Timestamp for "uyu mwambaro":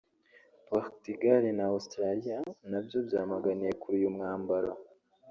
3.99-4.71